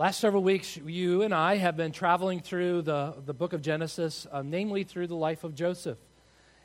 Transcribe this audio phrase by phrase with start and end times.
[0.00, 4.26] Last several weeks, you and I have been traveling through the, the book of Genesis,
[4.32, 5.98] uh, namely through the life of Joseph.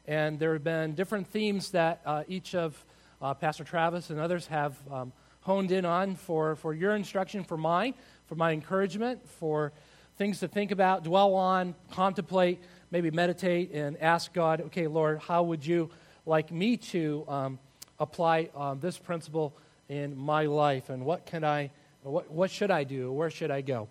[0.08, 2.82] And there have been different themes that uh, each of
[3.22, 5.12] uh, Pastor Travis and others have um,
[5.42, 7.94] honed in on for, for your instruction, for mine,
[8.26, 9.74] for my encouragement, for
[10.18, 15.44] things to think about, dwell on, contemplate, maybe meditate, and ask God, okay, Lord, how
[15.44, 15.90] would you
[16.26, 17.60] like me to um,
[18.00, 19.54] apply um, this principle
[19.90, 20.90] in my life?
[20.90, 21.72] And what can I
[22.06, 23.12] what, what should I do?
[23.12, 23.88] Where should I go?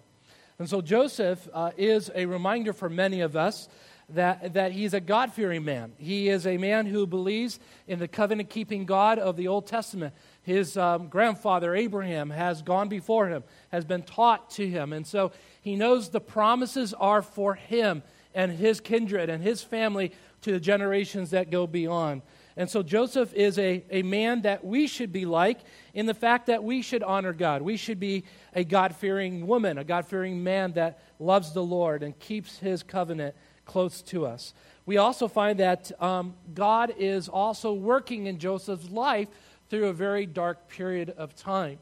[0.59, 3.69] And so Joseph uh, is a reminder for many of us
[4.11, 5.93] that, that he's a God fearing man.
[5.99, 10.15] He is a man who believes in the covenant keeping God of the Old Testament.
[10.43, 14.93] His um, grandfather, Abraham, has gone before him, has been taught to him.
[14.93, 18.03] And so he knows the promises are for him
[18.35, 20.13] and his kindred and his family
[20.43, 22.23] to the generations that go beyond.
[22.57, 25.61] And so Joseph is a, a man that we should be like
[25.93, 27.63] in the fact that we should honor God.
[27.63, 32.03] We should be a God fearing woman, a God fearing man that loves the Lord
[32.03, 34.55] and keeps his covenant close to us.
[34.87, 39.29] We also find that um, God is also working in Joseph's life
[39.69, 41.79] through a very dark period of time.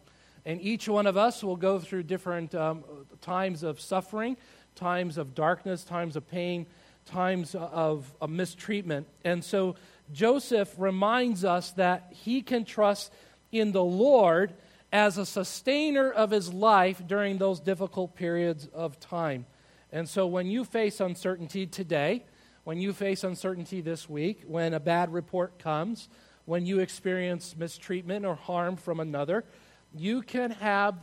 [0.47, 2.84] And each one of us will go through different um,
[3.20, 4.36] times of suffering,
[4.75, 6.67] times of darkness, times of pain,
[7.05, 9.07] times of, of mistreatment.
[9.25, 9.77] And so
[10.12, 13.12] Joseph reminds us that he can trust
[13.50, 14.55] in the Lord
[14.92, 19.46] as a sustainer of his life during those difficult periods of time.
[19.90, 22.24] And so when you face uncertainty today,
[22.64, 26.08] when you face uncertainty this week, when a bad report comes,
[26.44, 29.44] when you experience mistreatment or harm from another,
[29.94, 30.96] you can have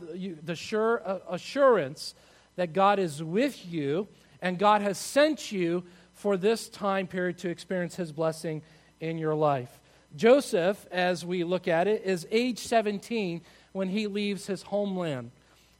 [0.44, 2.14] the sure uh, assurance
[2.56, 4.08] that God is with you
[4.42, 8.62] and God has sent you for this time period to experience his blessing
[9.00, 9.80] in your life.
[10.16, 13.40] Joseph, as we look at it, is age 17
[13.72, 15.30] when he leaves his homeland.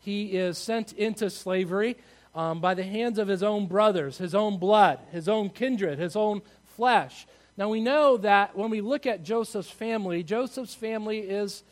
[0.00, 1.96] He is sent into slavery
[2.34, 6.16] um, by the hands of his own brothers, his own blood, his own kindred, his
[6.16, 6.42] own
[6.76, 7.26] flesh.
[7.56, 11.62] Now we know that when we look at Joseph's family, Joseph's family is,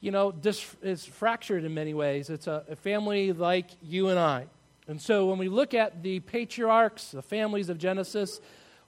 [0.00, 2.28] you know, dis- is fractured in many ways.
[2.28, 4.46] It's a, a family like you and I.
[4.88, 8.40] And so when we look at the patriarchs, the families of Genesis,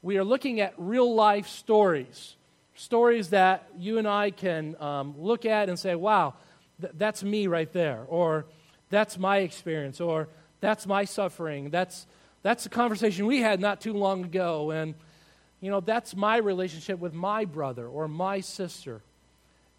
[0.02, 2.36] we are looking at real life stories.
[2.74, 6.34] Stories that you and I can um, look at and say, wow,
[6.80, 8.04] th- that's me right there.
[8.08, 8.46] Or
[8.90, 10.00] that's my experience.
[10.00, 10.28] Or
[10.60, 11.70] that's my suffering.
[11.70, 12.06] That's,
[12.42, 14.70] that's a conversation we had not too long ago.
[14.70, 14.94] And,
[15.60, 19.00] you know, that's my relationship with my brother or my sister.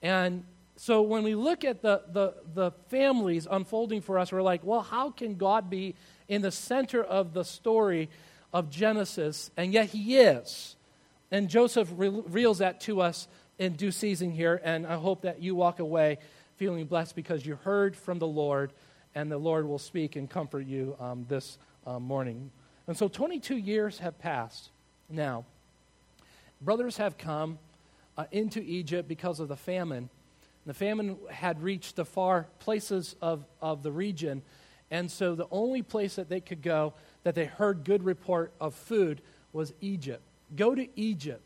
[0.02, 0.44] And
[0.75, 4.81] so when we look at the, the, the families unfolding for us, we're like, well,
[4.81, 5.96] how can God be
[6.28, 8.09] in the center of the story
[8.54, 10.76] of Genesis, and yet he is.
[11.32, 13.28] And Joseph re- reveals that to us
[13.58, 16.18] in due season here, and I hope that you walk away
[16.56, 18.74] feeling blessed because you heard from the Lord,
[19.16, 22.52] and the Lord will speak and comfort you um, this uh, morning.
[22.88, 24.70] And so 22 years have passed
[25.09, 25.46] now.
[26.62, 27.59] Brothers have come
[28.18, 30.09] uh, into Egypt because of the famine.
[30.66, 34.42] The famine had reached the far places of, of the region,
[34.92, 36.94] and so the only place that they could go
[37.24, 39.22] that they heard good report of food
[39.53, 40.22] was Egypt.
[40.56, 41.41] Go to Egypt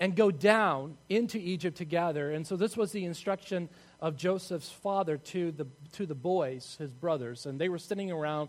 [0.00, 2.32] and go down into Egypt together.
[2.32, 3.68] And so this was the instruction
[4.00, 7.46] of Joseph's father to the, to the boys, his brothers.
[7.46, 8.48] And they were sitting around,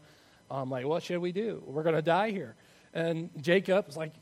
[0.50, 1.62] um, like, what should we do?
[1.66, 2.56] We're going to die here.
[2.94, 4.14] And Jacob was like,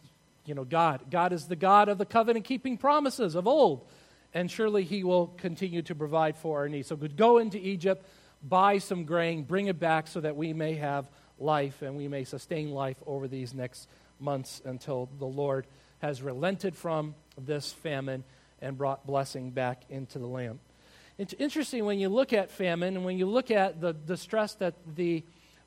[0.45, 1.09] you know, God.
[1.09, 3.87] God is the God of the covenant keeping promises of old.
[4.33, 6.89] And surely he will continue to provide for our needs.
[6.89, 8.05] So go into Egypt,
[8.43, 11.05] buy some grain, bring it back so that we may have
[11.41, 13.87] life and we may sustain life over these next
[14.19, 15.65] months until the Lord
[15.99, 18.23] has relented from this famine
[18.61, 20.59] and brought blessing back into the land.
[21.17, 24.75] It's interesting when you look at famine and when you look at the distress that
[24.95, 25.23] the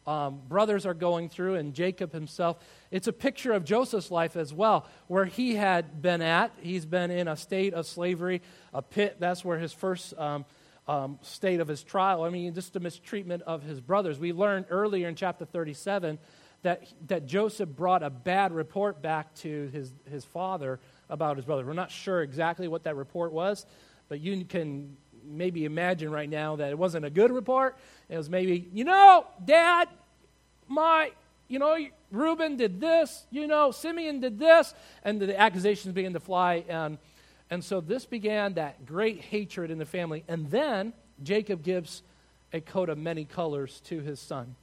[0.06, 2.58] um, brothers are going through and Jacob himself,
[2.90, 6.52] it's a picture of Joseph's life as well, where he had been at.
[6.60, 8.42] He's been in a state of slavery,
[8.72, 9.16] a pit.
[9.18, 10.44] That's where his first um,
[10.86, 12.24] um, state of his trial.
[12.24, 14.18] I mean, just the mistreatment of his brothers.
[14.18, 16.18] We learned earlier in chapter 37
[16.62, 21.64] that, that Joseph brought a bad report back to his, his father about his brother.
[21.64, 23.66] We're not sure exactly what that report was,
[24.08, 27.76] but you can maybe imagine right now that it wasn't a good report.
[28.08, 29.88] It was maybe, you know, Dad,
[30.68, 31.12] my,
[31.48, 31.78] you know,
[32.10, 36.64] Reuben did this, you know, Simeon did this, and the accusations began to fly.
[36.68, 36.98] And
[37.50, 40.24] and so this began that great hatred in the family.
[40.28, 40.92] And then
[41.22, 42.02] Jacob gives
[42.52, 44.54] a coat of many colors to his son.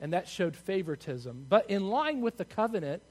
[0.00, 1.46] And that showed favoritism.
[1.48, 3.02] But in line with the covenant,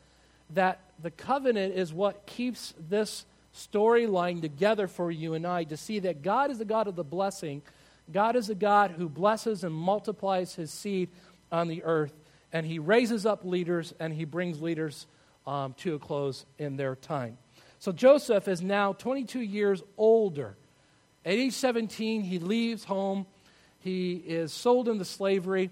[0.52, 6.00] that the covenant is what keeps this storyline together for you and I to see
[6.00, 7.62] that God is the God of the blessing.
[8.12, 11.10] God is a God who blesses and multiplies his seed
[11.52, 12.14] on the earth,
[12.54, 15.08] and he raises up leaders and he brings leaders
[15.46, 17.38] um, to a close in their time.
[17.80, 20.56] So Joseph is now 22 years older.
[21.26, 23.26] At age 17, he leaves home.
[23.80, 25.70] He is sold into slavery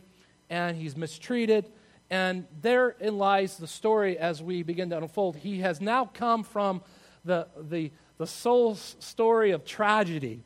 [0.50, 1.72] and he's mistreated.
[2.10, 5.38] And therein lies the story as we begin to unfold.
[5.38, 6.82] He has now come from
[7.24, 10.44] the, the, the soul story of tragedy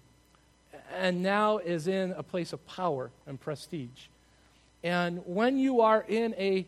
[0.96, 4.08] and now is in a place of power and prestige.
[4.84, 6.66] And when you are in a,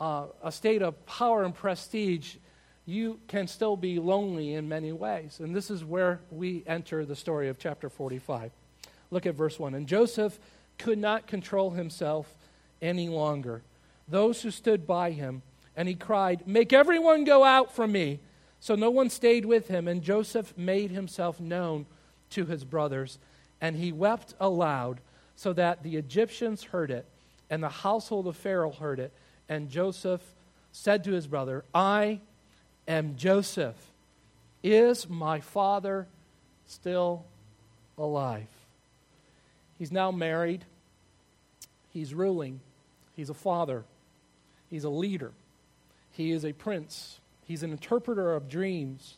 [0.00, 2.36] uh, a state of power and prestige,
[2.84, 5.38] you can still be lonely in many ways.
[5.40, 8.50] And this is where we enter the story of chapter 45.
[9.10, 9.74] Look at verse 1.
[9.74, 10.38] And Joseph
[10.78, 12.34] could not control himself
[12.80, 13.62] any longer.
[14.08, 15.42] Those who stood by him,
[15.76, 18.18] and he cried, Make everyone go out from me.
[18.58, 21.86] So no one stayed with him, and Joseph made himself known
[22.30, 23.18] to his brothers,
[23.60, 25.00] and he wept aloud,
[25.34, 27.06] so that the Egyptians heard it,
[27.50, 29.12] and the household of Pharaoh heard it.
[29.48, 30.22] And Joseph
[30.72, 32.20] said to his brother, I
[32.86, 33.76] am Joseph.
[34.62, 36.06] Is my father
[36.66, 37.24] still
[37.98, 38.46] alive?
[39.78, 40.64] He's now married.
[41.92, 42.60] He's ruling.
[43.16, 43.84] He's a father.
[44.70, 45.32] He's a leader.
[46.12, 47.18] He is a prince.
[47.46, 49.16] He's an interpreter of dreams.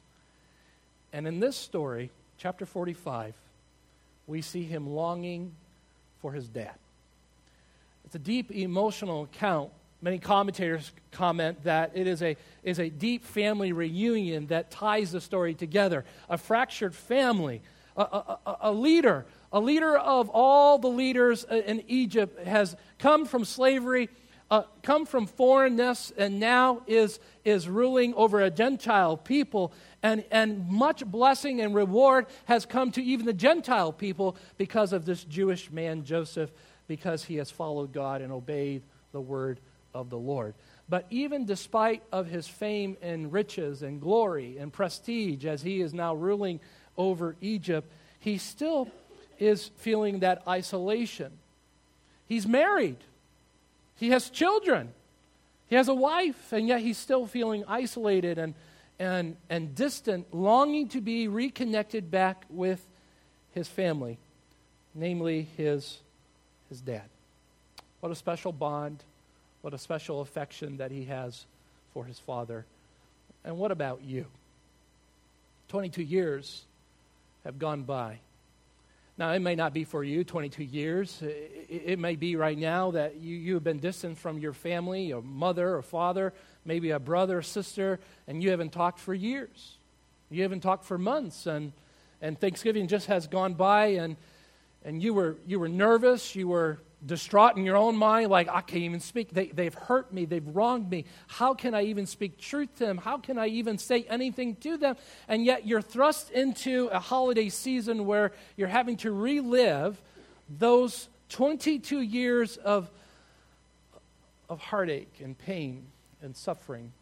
[1.12, 3.34] And in this story, chapter 45,
[4.26, 5.52] we see him longing
[6.20, 6.74] for his dad.
[8.04, 9.70] It's a deep emotional account
[10.00, 15.20] Many commentators comment that it is a, is a deep family reunion that ties the
[15.20, 16.04] story together.
[16.28, 17.62] A fractured family,
[17.96, 23.46] a, a, a, leader, a leader of all the leaders in Egypt has come from
[23.46, 24.10] slavery,
[24.50, 29.72] uh, come from foreignness, and now is, is ruling over a Gentile people.
[30.02, 35.06] And, and much blessing and reward has come to even the Gentile people because of
[35.06, 36.50] this Jewish man, Joseph,
[36.86, 38.82] because he has followed God and obeyed
[39.12, 39.60] the word
[39.94, 40.54] of the Lord.
[40.88, 45.94] But even despite of his fame and riches and glory and prestige as he is
[45.94, 46.60] now ruling
[46.96, 48.88] over Egypt, he still
[49.38, 51.32] is feeling that isolation.
[52.26, 52.96] He's married.
[53.96, 54.90] He has children.
[55.68, 58.54] He has a wife, and yet he's still feeling isolated and,
[58.98, 62.84] and, and distant, longing to be reconnected back with
[63.52, 64.18] his family,
[64.94, 65.98] namely his,
[66.68, 67.08] his dad.
[68.00, 69.02] What a special bond
[69.64, 71.46] what a special affection that he has
[71.94, 72.66] for his father.
[73.46, 74.26] And what about you?
[75.68, 76.64] 22 years
[77.44, 78.18] have gone by.
[79.16, 81.18] Now, it may not be for you 22 years.
[81.22, 85.22] It, may be right now that you, you have been distant from your family, your
[85.22, 86.34] mother or father,
[86.66, 89.76] maybe a brother or sister, and you haven't talked for years.
[90.30, 91.72] You haven't talked for months, and,
[92.20, 94.16] and Thanksgiving just has gone by, and,
[94.84, 98.60] and you, were, you were nervous, you were distraught in your own mind, like, I
[98.60, 99.30] can't even speak.
[99.30, 100.24] They, they've hurt me.
[100.24, 101.04] They've wronged me.
[101.26, 102.98] How can I even speak truth to them?
[102.98, 104.96] How can I even say anything to them?
[105.28, 110.00] And yet you're thrust into a holiday season where you're having to relive
[110.48, 112.90] those 22 years of,
[114.48, 115.84] of heartache and pain
[116.22, 116.92] and suffering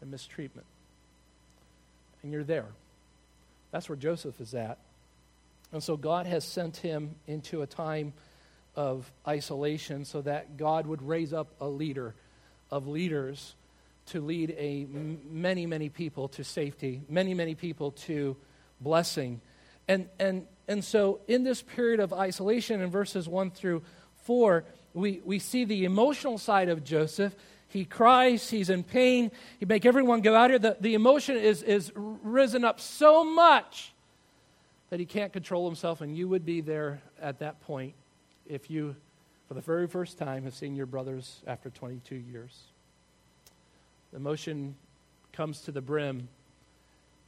[0.00, 0.66] and mistreatment.
[2.22, 2.66] And you're there.
[3.70, 4.78] That's where Joseph is at.
[5.72, 8.14] And so God has sent him into a time
[8.78, 12.14] of isolation so that God would raise up a leader
[12.70, 13.56] of leaders
[14.06, 14.86] to lead a
[15.28, 18.36] many many people to safety many many people to
[18.80, 19.40] blessing.
[19.88, 23.82] And and and so in this period of isolation in verses 1 through
[24.22, 27.34] 4 we we see the emotional side of Joseph.
[27.66, 30.60] He cries he's in pain he make everyone go out here.
[30.60, 33.92] The, the emotion is is risen up so much
[34.90, 37.94] that he can't control himself and you would be there at that point
[38.48, 38.96] if you,
[39.46, 42.58] for the very first time, have seen your brothers after 22 years.
[44.10, 44.74] The emotion
[45.32, 46.28] comes to the brim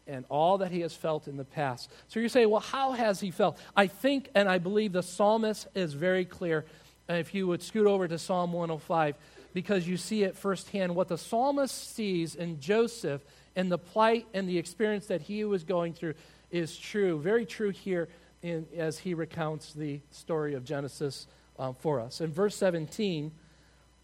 [0.07, 1.91] and all that he has felt in the past.
[2.09, 3.59] So you say, well, how has he felt?
[3.77, 6.65] I think and I believe the psalmist is very clear.
[7.09, 9.15] Uh, if you would scoot over to Psalm 105,
[9.53, 13.23] because you see it firsthand what the psalmist sees in Joseph
[13.57, 16.15] and the plight and the experience that he was going through
[16.51, 18.09] is true, very true here
[18.43, 21.27] in, as he recounts the story of Genesis
[21.59, 22.21] um, for us.
[22.21, 23.31] In verse 17,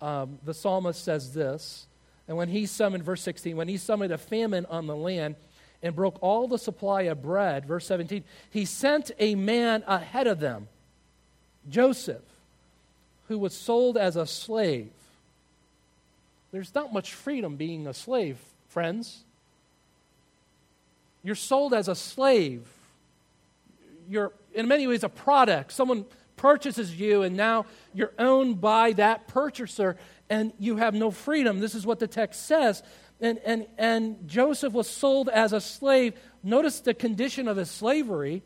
[0.01, 1.87] um, the psalmist says this,
[2.29, 5.37] and when he summoned, verse 16, when he summoned a famine on the land
[5.83, 10.41] and broke all the supply of bread, verse 17, he sent a man ahead of
[10.41, 10.69] them,
[11.71, 12.23] Joseph,
[13.29, 14.91] who was sold as a slave.
[16.53, 18.39] There's not much freedom being a slave,
[18.69, 19.25] friends.
[21.23, 22.67] You're sold as a slave
[24.09, 25.73] you're in many ways a product.
[25.73, 29.97] Someone purchases you, and now you're owned by that purchaser,
[30.29, 31.61] and you have no freedom.
[31.61, 32.83] This is what the text says.
[33.21, 36.15] And, and, and Joseph was sold as a slave.
[36.43, 38.43] Notice the condition of his slavery.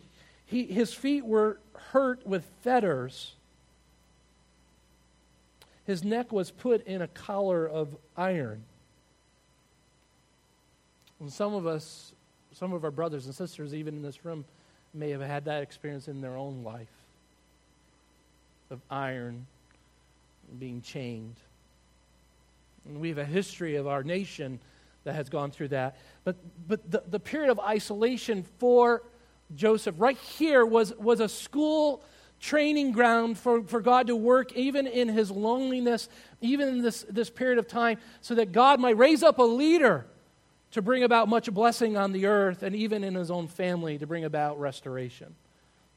[0.47, 1.59] He, his feet were
[1.91, 3.35] hurt with fetters.
[5.85, 8.63] His neck was put in a collar of iron.
[11.19, 12.13] And some of us,
[12.53, 14.45] some of our brothers and sisters, even in this room,
[14.93, 16.89] may have had that experience in their own life
[18.71, 19.47] of iron
[20.59, 21.37] being chained.
[22.87, 24.59] And we have a history of our nation
[25.05, 25.97] that has gone through that.
[26.25, 26.37] But,
[26.69, 29.03] but the, the period of isolation for
[29.55, 32.03] Joseph right here was, was a school
[32.41, 36.09] training ground for, for God to work even in his loneliness,
[36.41, 40.07] even in this, this period of time, so that God might raise up a leader
[40.73, 44.07] to bring about much blessing on the earth and even in his own family to
[44.07, 45.35] bring about restoration.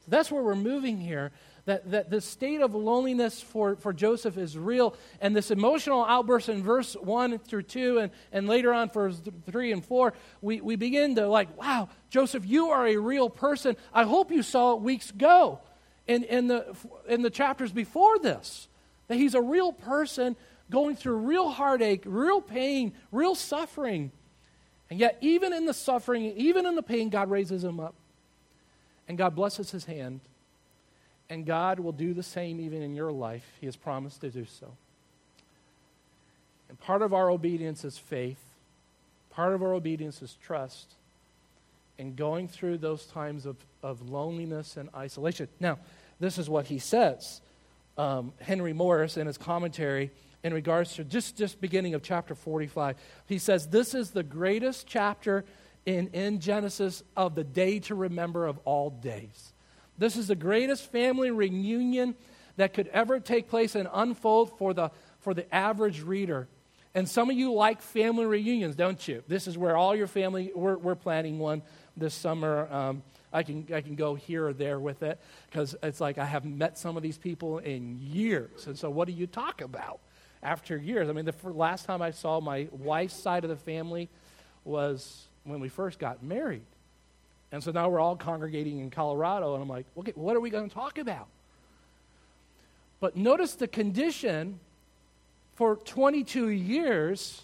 [0.04, 1.32] So that's where we're moving here.
[1.64, 4.94] That, that the state of loneliness for, for Joseph is real.
[5.22, 9.72] And this emotional outburst in verse 1 through 2, and, and later on, verse 3
[9.72, 10.12] and 4,
[10.42, 13.76] we, we begin to like, wow, Joseph, you are a real person.
[13.94, 15.60] I hope you saw it weeks ago
[16.06, 16.76] in, in, the,
[17.08, 18.68] in the chapters before this.
[19.08, 20.36] That he's a real person
[20.70, 24.12] going through real heartache, real pain, real suffering.
[24.90, 27.94] And yet, even in the suffering, even in the pain, God raises him up.
[29.08, 30.20] And God blesses his hand.
[31.30, 33.46] And God will do the same even in your life.
[33.60, 34.68] He has promised to do so.
[36.68, 38.40] And part of our obedience is faith,
[39.30, 40.92] part of our obedience is trust.
[41.98, 45.46] And going through those times of, of loneliness and isolation.
[45.60, 45.78] Now,
[46.18, 47.40] this is what he says.
[47.96, 50.10] Um, Henry Morris, in his commentary,
[50.44, 52.96] in regards to just, just beginning of chapter 45.
[53.26, 55.44] He says, This is the greatest chapter
[55.86, 59.54] in, in Genesis of the day to remember of all days.
[59.96, 62.14] This is the greatest family reunion
[62.56, 66.46] that could ever take place and unfold for the, for the average reader.
[66.94, 69.24] And some of you like family reunions, don't you?
[69.26, 71.62] This is where all your family, we're, we're planning one
[71.96, 72.68] this summer.
[72.70, 75.20] Um, I, can, I can go here or there with it
[75.50, 78.68] because it's like I haven't met some of these people in years.
[78.68, 80.00] And so, what do you talk about?
[80.44, 81.08] After years.
[81.08, 84.08] I mean, the last time I saw my wife's side of the family
[84.64, 86.62] was when we first got married.
[87.50, 90.50] And so now we're all congregating in Colorado, and I'm like, okay, what are we
[90.50, 91.28] going to talk about?
[93.00, 94.58] But notice the condition
[95.54, 97.42] for 22 years,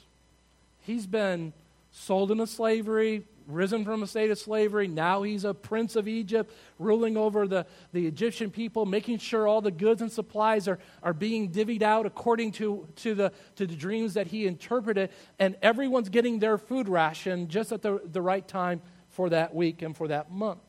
[0.82, 1.52] he's been
[1.92, 4.88] sold into slavery, risen from a state of slavery.
[4.88, 9.60] Now he's a prince of Egypt, ruling over the, the Egyptian people, making sure all
[9.60, 13.74] the goods and supplies are, are being divvied out according to, to, the, to the
[13.74, 15.10] dreams that he interpreted.
[15.38, 19.82] And everyone's getting their food ration just at the, the right time for that week
[19.82, 20.60] and for that month.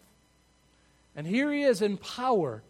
[1.15, 2.63] And here he is in power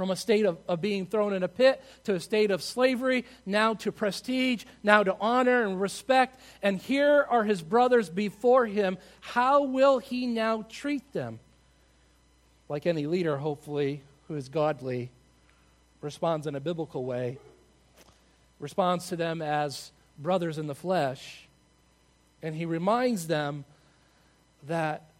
[0.00, 3.26] from a state of, of being thrown in a pit to a state of slavery,
[3.44, 6.40] now to prestige, now to honor and respect.
[6.62, 8.96] And here are his brothers before him.
[9.20, 11.38] How will he now treat them?
[12.66, 15.10] Like any leader, hopefully, who is godly,
[16.00, 17.36] responds in a biblical way,
[18.58, 21.46] responds to them as brothers in the flesh.
[22.42, 23.66] And he reminds them
[24.66, 25.10] that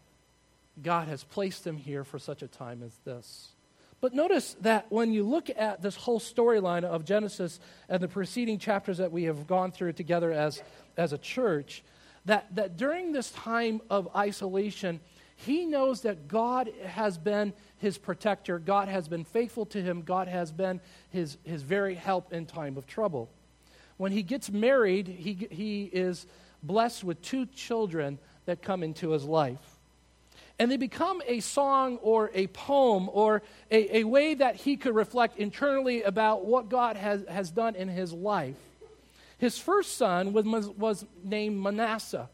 [0.81, 3.49] God has placed them here for such a time as this.
[4.01, 8.57] But notice that when you look at this whole storyline of Genesis and the preceding
[8.57, 10.61] chapters that we have gone through together as,
[10.97, 11.83] as a church,
[12.25, 14.99] that, that during this time of isolation,
[15.35, 20.27] he knows that God has been his protector, God has been faithful to him, God
[20.27, 20.81] has been
[21.11, 23.29] his, his very help in time of trouble.
[23.97, 26.25] When he gets married, he, he is
[26.63, 29.70] blessed with two children that come into his life
[30.61, 33.41] and they become a song or a poem or
[33.71, 37.87] a, a way that he could reflect internally about what God has, has done in
[37.87, 38.57] his life.
[39.39, 42.29] His first son was, was named Manasseh.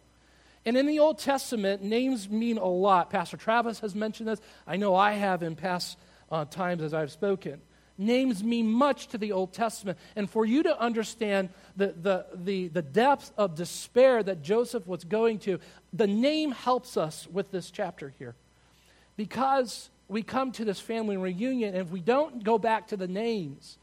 [0.66, 3.12] And in the Old Testament, names mean a lot.
[3.12, 4.42] Pastor Travis has mentioned this.
[4.68, 5.98] I know I have in past
[6.30, 7.62] uh, times as I've spoken.
[7.98, 9.98] Names mean much to the Old Testament.
[10.16, 15.04] And for you to understand the, the, the, the depth of despair that Joseph was
[15.04, 15.60] going to,
[15.94, 18.36] the name helps us with this chapter here.
[19.16, 23.08] Because we come to this family reunion, and if we don't go back to the
[23.08, 23.78] names,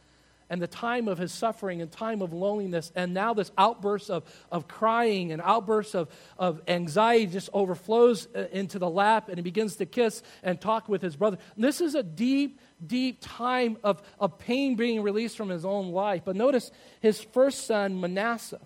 [0.51, 4.25] and the time of his suffering and time of loneliness, and now this outburst of,
[4.53, 6.09] of crying and outburst of,
[6.39, 10.89] of anxiety just overflows uh, into the lap, and he begins to kiss and talk
[10.89, 11.39] with his brother.
[11.57, 16.23] This is a deep, deep time of, of pain being released from his own life.
[16.25, 16.71] But notice
[17.01, 18.61] his first son, Manasseh.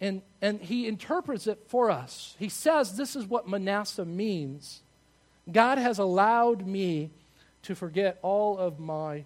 [0.00, 2.34] And, and he interprets it for us.
[2.38, 4.82] He says, This is what Manasseh means
[5.50, 7.10] God has allowed me
[7.62, 9.24] to forget all of my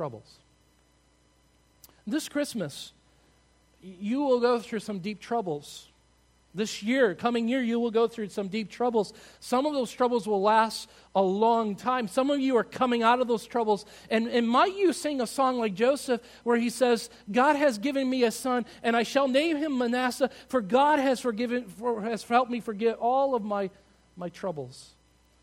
[0.00, 0.38] troubles.
[2.06, 2.92] This Christmas,
[3.82, 5.88] you will go through some deep troubles.
[6.54, 9.12] This year, coming year, you will go through some deep troubles.
[9.40, 12.08] Some of those troubles will last a long time.
[12.08, 13.84] Some of you are coming out of those troubles.
[14.08, 18.08] And, and might you sing a song like Joseph, where he says, God has given
[18.08, 22.24] me a son, and I shall name him Manasseh, for God has, forgiven, for, has
[22.24, 23.68] helped me forget all of my,
[24.16, 24.94] my troubles.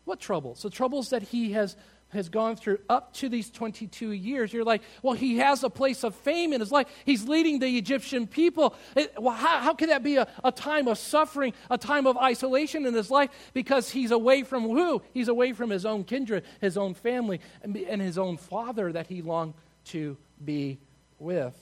[0.04, 0.62] What troubles?
[0.62, 1.76] The troubles that he has
[2.10, 6.04] has gone through up to these 22 years, you're like, well, he has a place
[6.04, 6.86] of fame in his life.
[7.04, 8.74] He's leading the Egyptian people.
[8.96, 12.16] It, well, how, how can that be a, a time of suffering, a time of
[12.16, 13.30] isolation in his life?
[13.52, 15.02] Because he's away from who?
[15.12, 19.06] He's away from his own kindred, his own family, and, and his own father that
[19.08, 19.54] he longed
[19.86, 20.78] to be
[21.18, 21.56] with.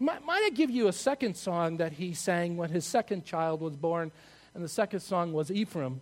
[0.00, 3.60] Might, might I give you a second song that he sang when his second child
[3.60, 4.10] was born?
[4.54, 6.00] And the second song was Ephraim.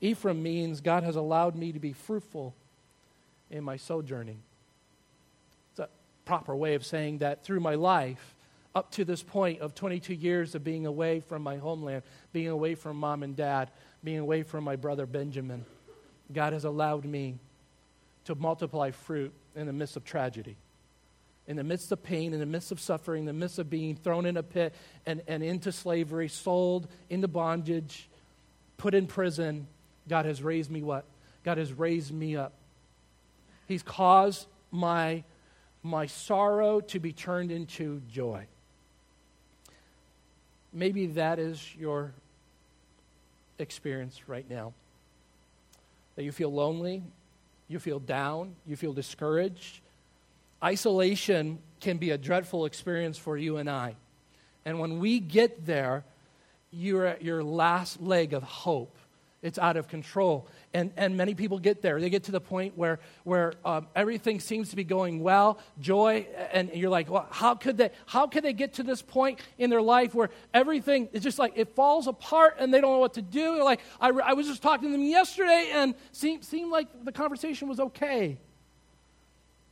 [0.00, 2.54] Ephraim means God has allowed me to be fruitful
[3.50, 4.40] in my sojourning.
[5.72, 5.88] It's a
[6.24, 8.34] proper way of saying that through my life,
[8.74, 12.74] up to this point of 22 years of being away from my homeland, being away
[12.74, 13.70] from mom and dad,
[14.04, 15.64] being away from my brother Benjamin,
[16.32, 17.38] God has allowed me
[18.26, 20.56] to multiply fruit in the midst of tragedy,
[21.48, 23.96] in the midst of pain, in the midst of suffering, in the midst of being
[23.96, 24.72] thrown in a pit
[25.06, 28.08] and, and into slavery, sold into bondage,
[28.80, 29.66] put in prison,
[30.08, 31.04] God has raised me what?
[31.44, 32.54] God has raised me up.
[33.68, 35.22] He's caused my,
[35.82, 38.46] my sorrow to be turned into joy.
[40.72, 42.14] Maybe that is your
[43.58, 44.72] experience right now.
[46.16, 47.02] That you feel lonely,
[47.68, 49.80] you feel down, you feel discouraged.
[50.64, 53.96] Isolation can be a dreadful experience for you and I.
[54.64, 56.04] And when we get there,
[56.70, 58.96] you're at your last leg of hope.
[59.42, 60.46] It's out of control.
[60.74, 61.98] And, and many people get there.
[61.98, 66.26] They get to the point where, where um, everything seems to be going well, joy,
[66.52, 69.70] and you're like, well, how could, they, how could they get to this point in
[69.70, 73.14] their life where everything is just like, it falls apart and they don't know what
[73.14, 73.54] to do?
[73.54, 77.12] They're like, I, I was just talking to them yesterday and seemed, seemed like the
[77.12, 78.36] conversation was okay.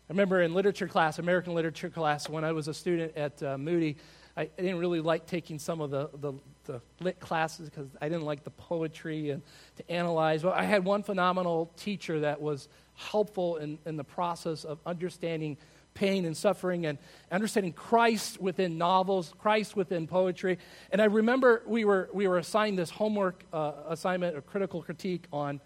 [0.09, 3.59] I remember in literature class, American literature class, when I was a student at uh,
[3.59, 3.99] Moody,
[4.39, 6.33] I, I didn't really like taking some of the, the
[6.69, 9.43] the lit classes because I didn't like the poetry and
[9.77, 10.43] to analyze.
[10.43, 15.57] But I had one phenomenal teacher that was helpful in, in the process of understanding
[15.95, 16.99] pain and suffering and
[17.33, 20.59] understanding Christ within novels, Christ within poetry.
[20.93, 25.25] And I remember we were, we were assigned this homework uh, assignment, a critical critique
[25.33, 25.61] on,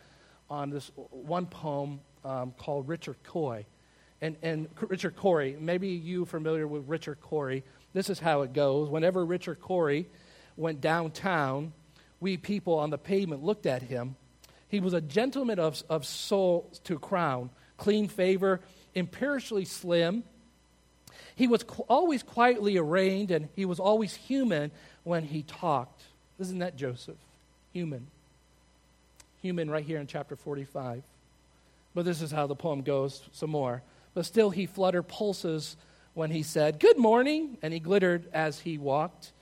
[0.48, 3.66] on this one poem um, called Richard Cory.
[4.22, 7.64] And, and Richard Cory, maybe you familiar with Richard Cory.
[7.92, 8.88] This is how it goes.
[8.88, 10.06] Whenever Richard Cory
[10.56, 11.72] went downtown,
[12.20, 14.16] we people on the pavement looked at him.
[14.68, 18.60] He was a gentleman of, of soul to crown, clean favor,
[18.94, 20.24] imperishly slim.
[21.36, 24.70] He was qu- always quietly arraigned, and he was always human
[25.04, 26.02] when he talked.
[26.38, 27.18] Isn't that Joseph?
[27.72, 28.06] Human.
[29.42, 31.02] Human right here in chapter 45.
[31.94, 33.82] But this is how the poem goes some more.
[34.14, 35.76] But still, he fluttered pulses
[36.14, 39.32] when he said, Good morning, and he glittered as he walked.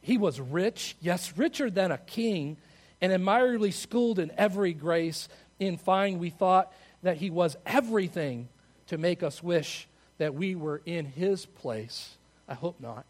[0.00, 2.56] He was rich, yes, richer than a king,
[3.00, 5.28] and admirably schooled in every grace.
[5.58, 8.48] In fine, we thought that he was everything
[8.88, 9.86] to make us wish
[10.18, 12.16] that we were in his place.
[12.48, 13.04] I hope not.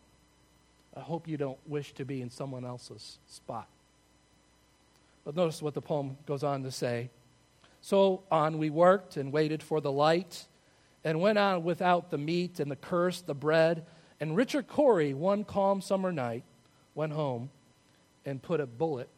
[0.96, 3.66] I hope you don't wish to be in someone else's spot.
[5.24, 7.10] But notice what the poem goes on to say.
[7.80, 10.46] So on we worked and waited for the light,
[11.04, 13.84] and went on without the meat and the curse, the bread.
[14.20, 16.44] And Richard Cory, one calm summer night,
[16.94, 17.50] went home
[18.24, 19.08] and put a bullet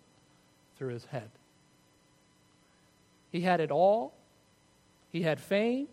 [0.78, 1.30] through his head.
[3.30, 4.14] He had it all.
[5.12, 5.88] He had fame.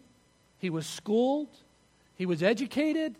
[0.60, 1.50] He was schooled.
[2.16, 3.16] He was educated.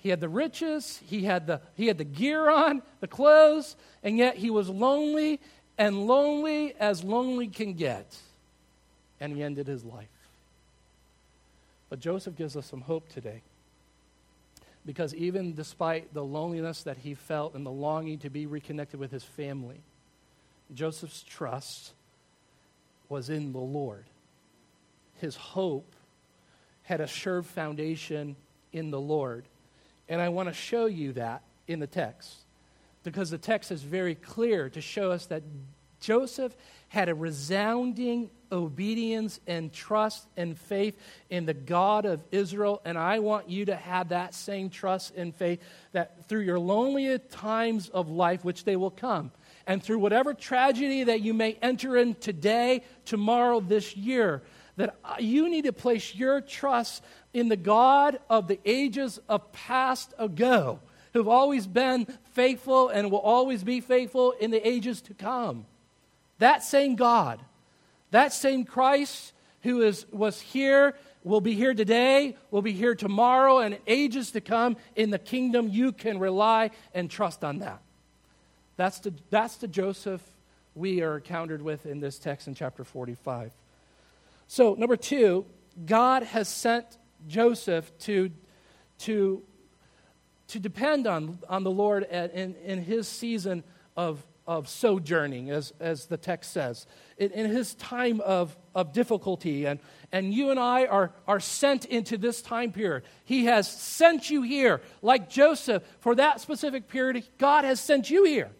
[0.00, 1.00] He had the riches.
[1.06, 5.40] He had the, he had the gear on, the clothes, and yet he was lonely
[5.78, 8.16] and lonely as lonely can get.
[9.20, 10.08] And he ended his life.
[11.88, 13.42] But Joseph gives us some hope today
[14.84, 19.10] because even despite the loneliness that he felt and the longing to be reconnected with
[19.10, 19.80] his family,
[20.74, 21.92] Joseph's trust
[23.08, 24.04] was in the Lord.
[25.20, 25.94] His hope
[26.82, 28.36] had a sure foundation
[28.72, 29.44] in the Lord.
[30.08, 32.36] And I want to show you that in the text
[33.02, 35.42] because the text is very clear to show us that
[36.00, 36.54] Joseph
[36.88, 40.98] had a resounding obedience and trust and faith
[41.30, 42.80] in the God of Israel.
[42.84, 45.60] And I want you to have that same trust and faith
[45.92, 49.30] that through your loneliest times of life, which they will come,
[49.66, 54.42] And through whatever tragedy that you may enter in today, tomorrow, this year,
[54.76, 57.02] that you need to place your trust
[57.34, 60.78] in the God of the ages of past ago,
[61.12, 65.66] who've always been faithful and will always be faithful in the ages to come.
[66.38, 67.40] That same God,
[68.10, 73.58] that same Christ who is, was here, will be here today, will be here tomorrow,
[73.58, 77.80] and ages to come in the kingdom, you can rely and trust on that.
[78.76, 80.22] That's the, that's the Joseph
[80.76, 83.50] we are encountered with in this text in chapter 45.
[84.46, 85.46] So, number two,
[85.84, 86.86] God has sent
[87.26, 88.30] Joseph to,
[89.00, 89.42] to,
[90.48, 93.64] to depend on, on the Lord in, in his season
[93.96, 96.86] of, of sojourning, as, as the text says,
[97.18, 99.64] in, in his time of, of difficulty.
[99.66, 99.80] And,
[100.12, 103.02] and you and I are, are sent into this time period.
[103.24, 107.24] He has sent you here, like Joseph, for that specific period.
[107.38, 108.50] God has sent you here.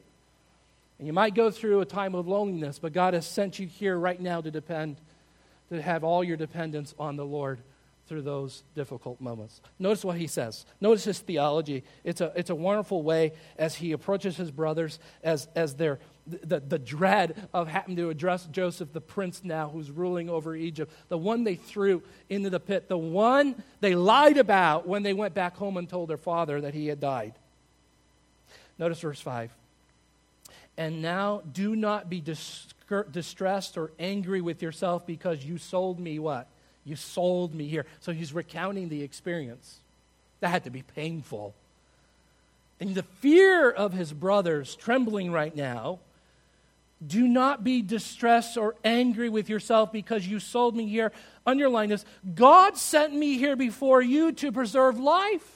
[0.98, 3.98] And you might go through a time of loneliness, but God has sent you here
[3.98, 4.96] right now to depend,
[5.68, 7.60] to have all your dependence on the Lord
[8.06, 9.60] through those difficult moments.
[9.78, 10.64] Notice what he says.
[10.80, 11.82] Notice his theology.
[12.04, 16.60] It's a, it's a wonderful way as he approaches his brothers, as, as their, the,
[16.60, 21.18] the dread of having to address Joseph, the prince now who's ruling over Egypt, the
[21.18, 25.56] one they threw into the pit, the one they lied about when they went back
[25.56, 27.34] home and told their father that he had died.
[28.78, 29.52] Notice verse 5.
[30.76, 32.68] And now do not be dis-
[33.10, 36.48] distressed or angry with yourself because you sold me what?
[36.86, 37.84] You sold me here.
[38.00, 39.80] So he's recounting the experience.
[40.40, 41.54] That had to be painful.
[42.80, 45.98] And the fear of his brothers trembling right now,
[47.04, 51.12] do not be distressed or angry with yourself because you sold me here.
[51.46, 55.55] Underline this God sent me here before you to preserve life.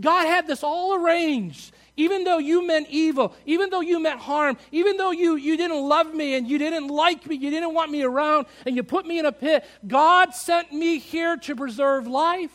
[0.00, 1.72] God had this all arranged.
[1.96, 5.82] Even though you meant evil, even though you meant harm, even though you, you didn't
[5.82, 9.04] love me and you didn't like me, you didn't want me around, and you put
[9.04, 12.52] me in a pit, God sent me here to preserve life.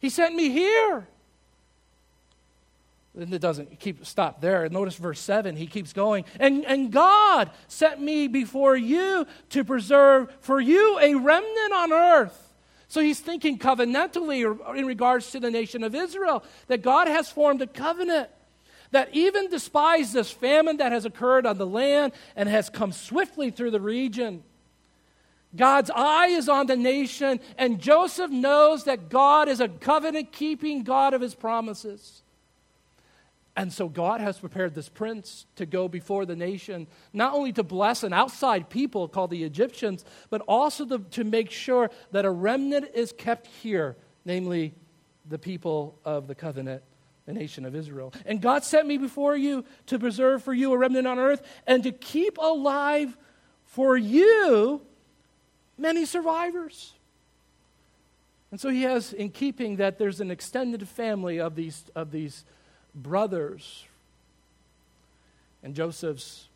[0.00, 1.08] He sent me here.
[3.18, 4.68] And it doesn't keep stop there.
[4.68, 5.56] Notice verse 7.
[5.56, 6.26] He keeps going.
[6.38, 12.47] And, and God sent me before you to preserve for you a remnant on earth
[12.88, 14.42] so he's thinking covenantally
[14.76, 18.30] in regards to the nation of Israel, that God has formed a covenant.
[18.90, 23.50] That even despite this famine that has occurred on the land and has come swiftly
[23.50, 24.42] through the region,
[25.54, 30.82] God's eye is on the nation, and Joseph knows that God is a covenant keeping
[30.82, 32.22] God of his promises.
[33.58, 37.64] And so God has prepared this prince to go before the nation, not only to
[37.64, 42.30] bless an outside people called the Egyptians, but also to, to make sure that a
[42.30, 44.74] remnant is kept here, namely
[45.28, 46.84] the people of the covenant,
[47.26, 48.14] the nation of Israel.
[48.24, 51.82] And God sent me before you to preserve for you a remnant on earth and
[51.82, 53.16] to keep alive
[53.64, 54.82] for you
[55.76, 56.94] many survivors.
[58.52, 62.44] And so he has in keeping that there's an extended family of these, of these
[63.02, 63.84] brothers.
[65.62, 66.46] And Joseph's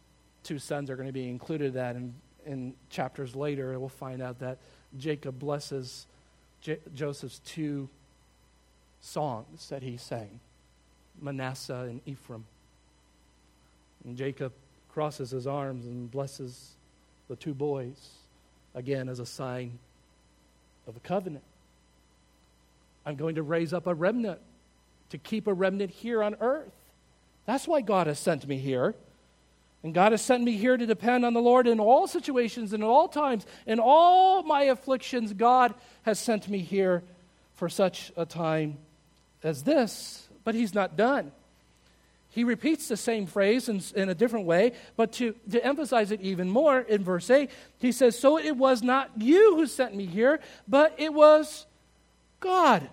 [0.44, 2.14] two sons are going to be included that in,
[2.46, 3.78] in chapters later.
[3.78, 4.58] We'll find out that
[4.98, 6.06] Jacob blesses
[6.60, 7.88] J- Joseph's two
[9.00, 10.40] songs that he sang
[11.20, 12.44] Manasseh and Ephraim.
[14.04, 14.52] And Jacob
[14.92, 16.72] crosses his arms and blesses
[17.28, 18.10] the two boys,
[18.74, 19.78] again, as a sign
[20.86, 21.44] of a covenant.
[23.06, 24.40] I'm going to raise up a remnant
[25.12, 26.72] to keep a remnant here on earth.
[27.44, 28.94] That's why God has sent me here.
[29.82, 32.82] And God has sent me here to depend on the Lord in all situations, in
[32.82, 35.34] all times, in all my afflictions.
[35.34, 37.02] God has sent me here
[37.56, 38.78] for such a time
[39.42, 40.28] as this.
[40.44, 41.30] But He's not done.
[42.30, 46.22] He repeats the same phrase in, in a different way, but to, to emphasize it
[46.22, 50.06] even more, in verse 8, he says, So it was not you who sent me
[50.06, 51.66] here, but it was
[52.40, 52.88] God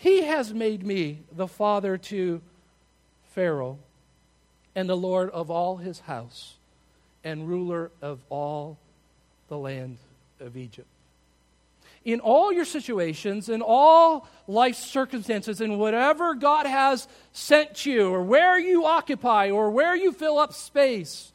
[0.00, 2.40] he has made me the father to
[3.34, 3.78] Pharaoh
[4.74, 6.54] and the Lord of all his house
[7.22, 8.78] and ruler of all
[9.48, 9.98] the land
[10.40, 10.88] of Egypt.
[12.02, 18.22] In all your situations, in all life circumstances, in whatever God has sent you, or
[18.22, 21.30] where you occupy, or where you fill up space,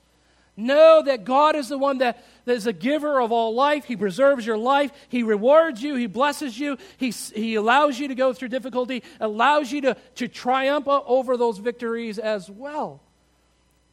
[0.58, 3.86] Know that God is the one that, that is a giver of all life.
[3.86, 4.92] He preserves your life.
[5.10, 5.96] He rewards you.
[5.96, 6.78] He blesses you.
[6.98, 11.58] He, he allows you to go through difficulty, allows you to, to triumph over those
[11.58, 13.02] victories as well.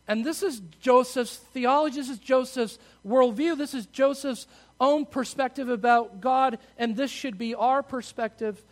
[0.07, 1.97] And this is Joseph's theology.
[1.97, 3.57] This is Joseph's worldview.
[3.59, 4.47] This is Joseph's
[4.81, 6.59] own perspective about God.
[6.79, 8.63] And this should be our perspective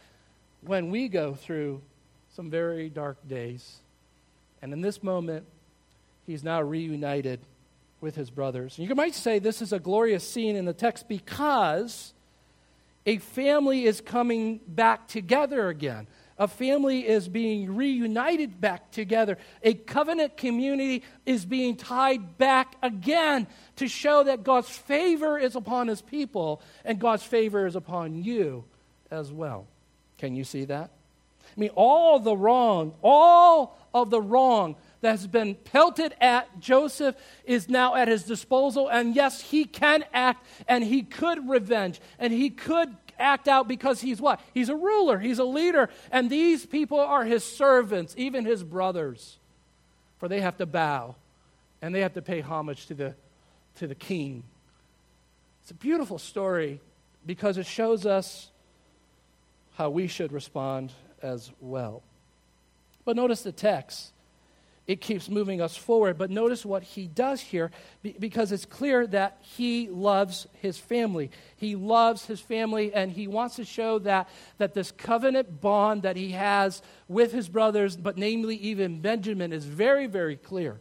[0.62, 1.82] when we go through
[2.36, 3.78] some very dark days
[4.62, 5.46] And in this moment,
[6.26, 7.40] he's now reunited
[8.00, 8.78] with his brothers.
[8.78, 12.12] You might say this is a glorious scene in the text because
[13.06, 16.06] a family is coming back together again.
[16.38, 19.36] A family is being reunited back together.
[19.62, 25.88] A covenant community is being tied back again to show that God's favor is upon
[25.88, 28.64] his people and God's favor is upon you
[29.10, 29.66] as well.
[30.16, 30.90] Can you see that?
[31.44, 37.16] I mean, all the wrong, all of the wrong that has been pelted at Joseph
[37.44, 38.88] is now at his disposal.
[38.88, 44.00] And yes, he can act and he could revenge and he could act out because
[44.00, 44.40] he's what?
[44.52, 45.88] He's a ruler, he's a leader.
[46.10, 49.38] And these people are his servants, even his brothers.
[50.18, 51.16] For they have to bow
[51.80, 53.14] and they have to pay homage to the,
[53.76, 54.42] to the king.
[55.62, 56.80] It's a beautiful story
[57.24, 58.50] because it shows us
[59.74, 62.02] how we should respond as well.
[63.04, 64.12] But notice the text
[64.90, 66.18] it keeps moving us forward.
[66.18, 67.70] But notice what he does here
[68.02, 71.30] because it's clear that he loves his family.
[71.54, 76.16] He loves his family and he wants to show that, that this covenant bond that
[76.16, 80.80] he has with his brothers, but namely even Benjamin, is very, very clear.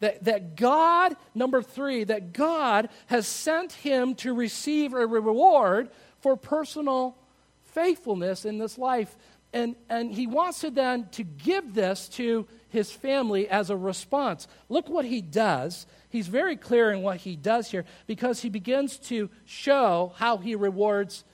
[0.00, 5.88] That, that God, number three, that God has sent him to receive a reward
[6.20, 7.16] for personal
[7.64, 9.16] faithfulness in this life.
[9.52, 14.46] And, and he wants to then to give this to his family as a response.
[14.68, 15.86] Look what he does.
[16.10, 20.54] He's very clear in what he does here because he begins to show how he
[20.54, 21.24] rewards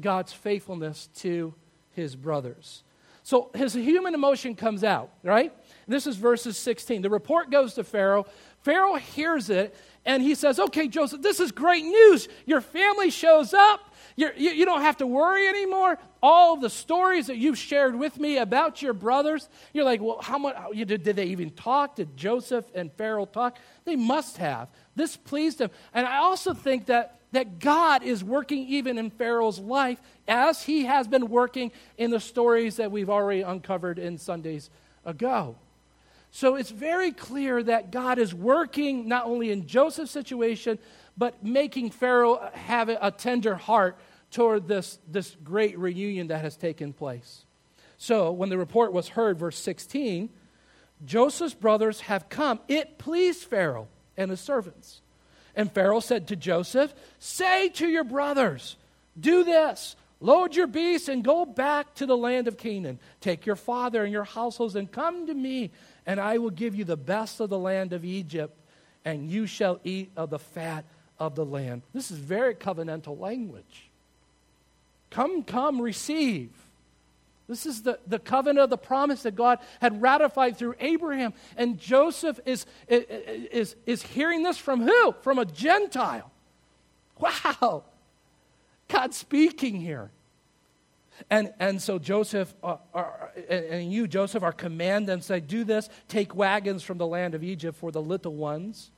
[0.00, 1.54] God's faithfulness to
[1.90, 2.84] his brothers.
[3.26, 5.52] So his human emotion comes out, right?
[5.88, 7.02] This is verses 16.
[7.02, 8.26] The report goes to Pharaoh.
[8.60, 9.74] Pharaoh hears it
[10.06, 12.28] and he says, Okay, Joseph, this is great news.
[12.46, 13.92] Your family shows up.
[14.16, 15.98] You, you don't have to worry anymore.
[16.22, 20.38] All the stories that you've shared with me about your brothers, you're like, well, how
[20.38, 21.96] much did, did they even talk?
[21.96, 23.58] Did Joseph and Pharaoh talk?
[23.84, 24.68] They must have.
[24.94, 25.70] This pleased him.
[25.92, 30.86] And I also think that, that God is working even in Pharaoh's life as he
[30.86, 34.70] has been working in the stories that we've already uncovered in Sundays
[35.04, 35.56] ago.
[36.36, 40.78] So it's very clear that God is working not only in Joseph's situation,
[41.16, 43.96] but making Pharaoh have a tender heart
[44.30, 47.46] toward this, this great reunion that has taken place.
[47.96, 50.28] So, when the report was heard, verse 16,
[51.06, 52.60] Joseph's brothers have come.
[52.68, 55.00] It pleased Pharaoh and his servants.
[55.54, 58.76] And Pharaoh said to Joseph, Say to your brothers,
[59.18, 59.96] do this.
[60.20, 62.98] Load your beasts and go back to the land of Canaan.
[63.20, 65.70] Take your father and your households and come to me,
[66.06, 68.56] and I will give you the best of the land of Egypt,
[69.04, 70.84] and you shall eat of the fat
[71.18, 71.82] of the land.
[71.92, 73.90] This is very covenantal language.
[75.10, 76.50] Come, come, receive.
[77.48, 81.32] This is the, the covenant of the promise that God had ratified through Abraham.
[81.56, 85.14] And Joseph is, is, is hearing this from who?
[85.22, 86.30] From a Gentile.
[87.18, 87.84] Wow.
[88.88, 90.10] God speaking here.
[91.30, 95.88] And, and so Joseph, uh, are, and you, Joseph, are commanded and say, Do this,
[96.08, 98.90] take wagons from the land of Egypt for the little ones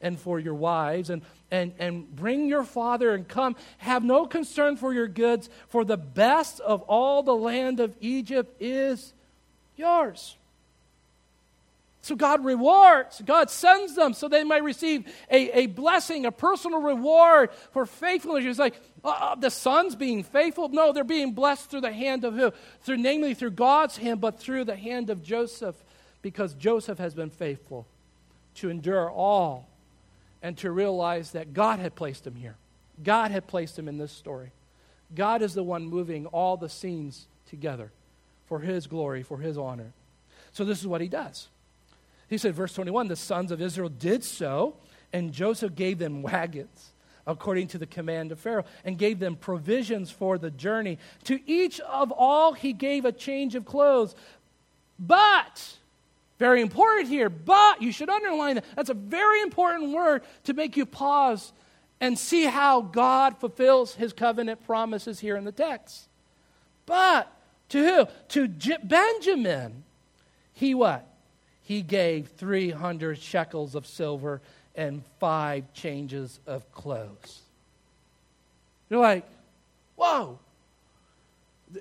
[0.00, 3.56] and for your wives, and, and, and bring your father and come.
[3.78, 8.54] Have no concern for your goods, for the best of all the land of Egypt
[8.60, 9.14] is
[9.74, 10.36] yours.
[12.06, 16.80] So God rewards, God sends them so they might receive a, a blessing, a personal
[16.80, 18.44] reward for faithfulness.
[18.44, 20.68] It's like uh, uh, the sons being faithful.
[20.68, 22.52] No, they're being blessed through the hand of who?
[22.82, 25.74] Through namely through God's hand, but through the hand of Joseph,
[26.22, 27.88] because Joseph has been faithful
[28.54, 29.66] to endure all
[30.44, 32.54] and to realize that God had placed him here.
[33.02, 34.52] God had placed him in this story.
[35.12, 37.90] God is the one moving all the scenes together
[38.46, 39.92] for his glory, for his honor.
[40.52, 41.48] So this is what he does.
[42.28, 44.76] He said, verse 21 the sons of Israel did so,
[45.12, 46.92] and Joseph gave them wagons
[47.26, 50.98] according to the command of Pharaoh, and gave them provisions for the journey.
[51.24, 54.14] To each of all he gave a change of clothes.
[54.98, 55.76] But,
[56.38, 58.64] very important here, but, you should underline that.
[58.76, 61.52] That's a very important word to make you pause
[62.00, 66.08] and see how God fulfills his covenant promises here in the text.
[66.84, 67.32] But,
[67.70, 68.06] to who?
[68.28, 69.82] To J- Benjamin,
[70.52, 71.08] he what?
[71.66, 74.40] He gave 300 shekels of silver
[74.76, 77.40] and five changes of clothes.
[78.88, 79.24] You're like,
[79.96, 80.38] whoa.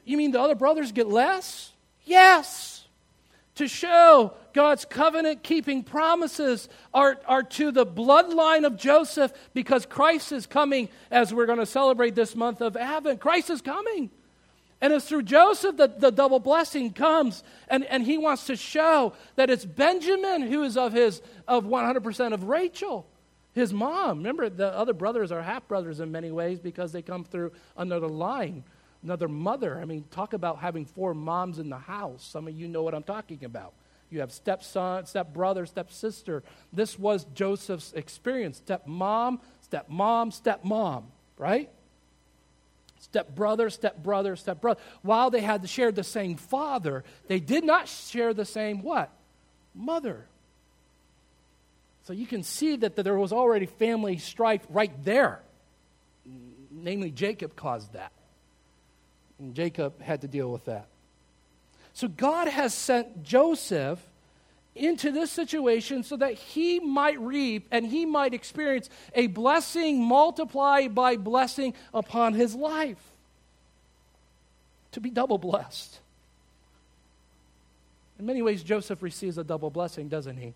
[0.04, 1.72] You mean the other brothers get less?
[2.04, 2.84] Yes.
[3.56, 10.32] To show God's covenant keeping promises are, are to the bloodline of Joseph because Christ
[10.32, 13.20] is coming as we're going to celebrate this month of Advent.
[13.20, 14.10] Christ is coming.
[14.82, 17.44] And it's through Joseph that the double blessing comes.
[17.68, 22.34] And, and he wants to show that it's Benjamin who is of his of 100%
[22.34, 23.08] of Rachel,
[23.54, 24.18] his mom.
[24.18, 28.08] Remember, the other brothers are half brothers in many ways because they come through another
[28.08, 28.64] line,
[29.02, 29.80] another mother.
[29.80, 32.24] I mean, talk about having four moms in the house.
[32.24, 33.74] Some of you know what I'm talking about.
[34.10, 36.44] You have stepson, stepbrother, stepsister.
[36.72, 38.62] This was Joseph's experience.
[38.66, 41.06] Stepmom, stepmom, stepmom,
[41.38, 41.70] right?
[43.06, 44.80] Stepbrother, stepbrother, stepbrother.
[45.04, 49.12] While they had shared the same father, they did not share the same what?
[49.76, 50.26] Mother.
[52.06, 55.40] So you can see that there was already family strife right there.
[56.72, 58.12] Namely, Jacob caused that.
[59.40, 60.88] And Jacob had to deal with that.
[61.94, 64.00] So God has sent Joseph
[64.76, 70.94] into this situation so that he might reap and he might experience a blessing multiplied
[70.94, 73.12] by blessing upon his life.
[74.92, 76.00] To be double blessed.
[78.20, 80.54] In many ways, Joseph receives a double blessing, doesn't he?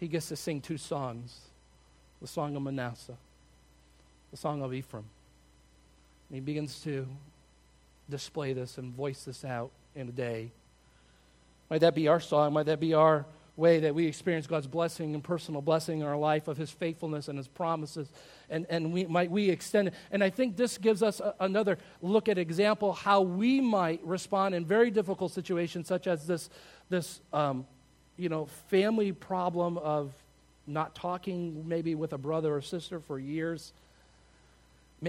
[0.00, 1.40] He gets to sing two songs
[2.20, 3.16] the song of Manasseh,
[4.30, 5.04] the song of Ephraim.
[6.28, 7.06] And he begins to
[8.08, 10.50] display this and voice this out in a day.
[11.70, 12.52] Might that be our song?
[12.52, 16.16] Might that be our way that we experience God's blessing and personal blessing in our
[16.16, 18.08] life of His faithfulness and His promises?
[18.50, 19.94] And, and we, might we extend it?
[20.10, 24.54] And I think this gives us a, another look at example how we might respond
[24.54, 26.50] in very difficult situations, such as this,
[26.88, 27.66] this um,
[28.16, 30.12] you know, family problem of
[30.66, 33.72] not talking maybe with a brother or sister for years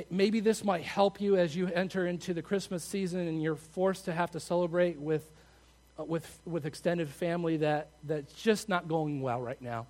[0.09, 4.05] Maybe this might help you as you enter into the Christmas season and you're forced
[4.05, 5.29] to have to celebrate with,
[5.97, 9.85] Uh, with, with extended family that, that's just not going well right now.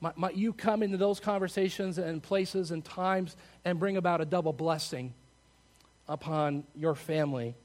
[0.00, 4.24] Might, might you come into those conversations and places and times and bring about a
[4.24, 5.12] double blessing
[6.08, 7.56] upon your family?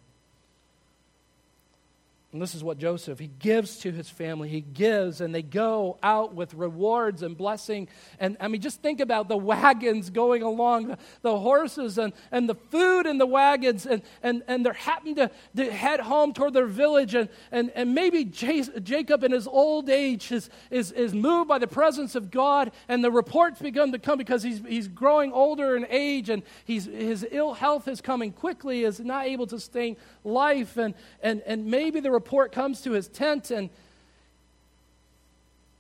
[2.34, 4.50] And this is what Joseph, he gives to his family.
[4.50, 7.88] He gives, and they go out with rewards and blessing.
[8.20, 12.50] And I mean, just think about the wagons going along, the, the horses and, and
[12.50, 16.54] the food in the wagons, and, and, and they're happening to, to head home toward
[16.54, 17.14] their village.
[17.14, 21.68] And, and, and maybe Jacob, in his old age, is, is, is moved by the
[21.68, 25.86] presence of God, and the reports begin to come because he's, he's growing older in
[25.88, 30.78] age, and he's, his ill health is coming quickly, is not able to sustain life.
[30.78, 33.70] And, and, and maybe the report comes to his tent and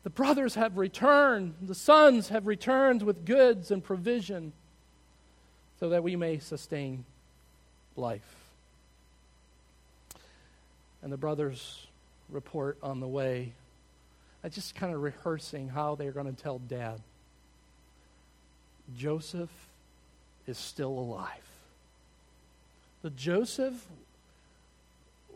[0.04, 4.52] the brothers have returned, the sons have returned with goods and provision
[5.80, 7.06] so that we may sustain
[7.96, 8.36] life.
[11.02, 11.88] And the brothers
[12.30, 13.54] report on the way.
[14.44, 17.00] I just kind of rehearsing how they're going to tell dad.
[18.98, 19.70] Joseph
[20.46, 21.30] is still alive.
[23.02, 23.88] The Joseph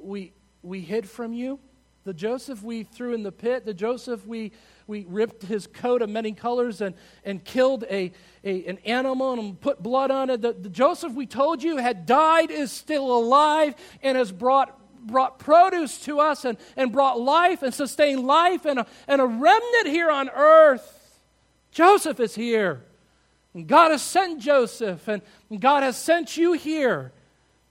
[0.02, 0.32] we,
[0.68, 1.60] we hid from you,
[2.04, 4.52] the Joseph we threw in the pit, the Joseph we,
[4.88, 8.12] we ripped his coat of many colors and, and killed a,
[8.44, 12.06] a, an animal and put blood on it, the, the Joseph we told you had
[12.06, 14.74] died is still alive and has brought
[15.06, 19.26] brought produce to us and, and brought life and sustained life and a, and a
[19.26, 21.22] remnant here on earth.
[21.72, 22.84] Joseph is here.
[23.54, 25.22] And God has sent Joseph, and
[25.60, 27.12] God has sent you here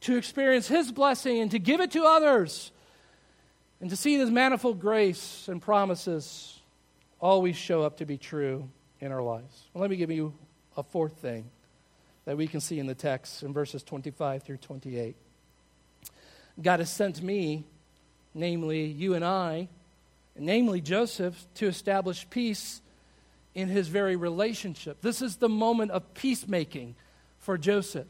[0.00, 2.72] to experience His blessing and to give it to others,
[3.80, 6.58] and to see His manifold grace and promises
[7.20, 8.68] always show up to be true
[9.00, 9.68] in our lives.
[9.72, 10.34] Well, let me give you
[10.76, 11.50] a fourth thing
[12.24, 15.16] that we can see in the text in verses 25 through 28.
[16.60, 17.64] God has sent me,
[18.34, 19.68] namely you and I,
[20.38, 22.80] namely Joseph, to establish peace
[23.54, 25.00] in his very relationship.
[25.00, 26.94] This is the moment of peacemaking
[27.38, 28.06] for Joseph.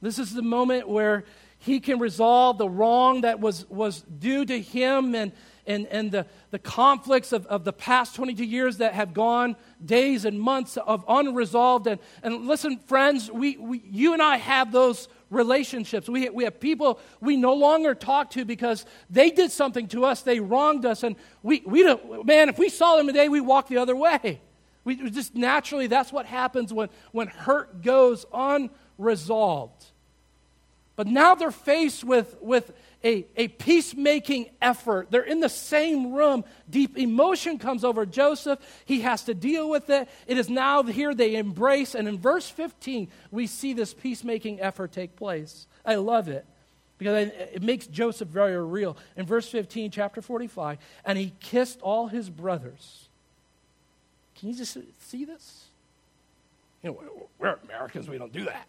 [0.00, 1.24] This is the moment where
[1.58, 5.32] he can resolve the wrong that was, was due to him and,
[5.66, 10.24] and, and the, the conflicts of, of the past 22 years that have gone days
[10.24, 11.86] and months of unresolved.
[11.86, 16.08] And, and listen, friends, we, we, you and I have those relationships.
[16.08, 20.22] We, we have people we no longer talk to because they did something to us,
[20.22, 23.68] they wronged us, and we, we don't, man, if we saw them today, we walk
[23.68, 24.40] the other way.
[24.84, 29.86] We just naturally, that's what happens when, when hurt goes unresolved resolved.
[30.96, 32.72] But now they're faced with, with
[33.04, 35.10] a, a peacemaking effort.
[35.10, 36.42] They're in the same room.
[36.68, 38.58] Deep emotion comes over Joseph.
[38.86, 40.08] He has to deal with it.
[40.26, 41.94] It is now here they embrace.
[41.94, 45.66] And in verse 15, we see this peacemaking effort take place.
[45.84, 46.46] I love it
[46.96, 48.96] because it makes Joseph very real.
[49.16, 53.08] In verse 15, chapter 45, and he kissed all his brothers.
[54.38, 55.66] Can you just see this?
[56.82, 58.66] You know, we're Americans, we don't do that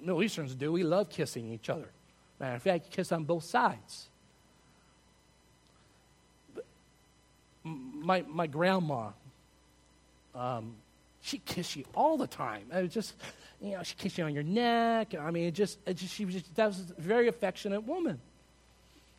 [0.00, 0.72] Middle Easterns do.
[0.72, 1.88] We love kissing each other.
[2.40, 4.08] Matter of fact, kiss on both sides.
[7.64, 9.10] My, my grandma,
[10.34, 10.76] um,
[11.20, 12.66] she kissed you all the time.
[12.72, 13.14] It was just,
[13.60, 15.14] you know, she kissed you on your neck.
[15.14, 18.20] I mean, it just, it just she was just, that was a very affectionate woman.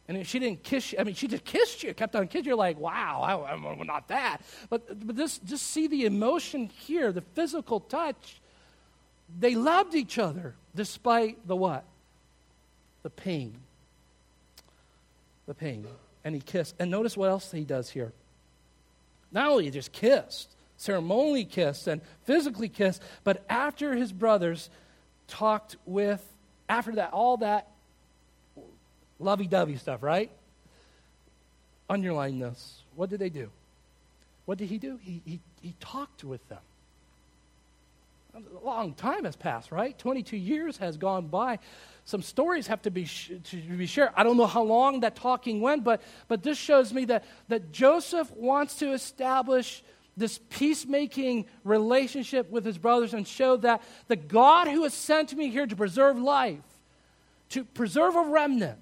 [0.08, 2.50] And if she didn't kiss you, I mean, she just kissed you, kept on kissing
[2.50, 2.56] you.
[2.56, 4.42] Like, wow, I, am not that.
[4.70, 8.42] But, but this, just see the emotion here, the physical touch.
[9.38, 11.84] They loved each other despite the what?
[13.04, 13.56] The pain.
[15.46, 15.86] The pain.
[16.24, 16.76] And he kissed.
[16.80, 18.12] And notice what else he does here.
[19.32, 24.70] Not only just kissed, ceremonially kissed and physically kissed, but after his brothers
[25.28, 26.26] talked with,
[26.68, 27.68] after that, all that
[29.20, 30.32] lovey dovey stuff, right?
[31.90, 32.84] Underline this.
[32.96, 33.50] What did they do?
[34.46, 34.98] What did he do?
[35.02, 36.60] He, he, he talked with them.
[38.36, 39.98] A long time has passed, right?
[39.98, 41.60] 22 years has gone by.
[42.06, 44.12] Some stories have to be, sh- to be shared.
[44.16, 47.72] I don't know how long that talking went, but, but this shows me that, that
[47.72, 49.84] Joseph wants to establish
[50.16, 55.50] this peacemaking relationship with his brothers and show that the God who has sent me
[55.50, 56.60] here to preserve life,
[57.50, 58.80] to preserve a remnant,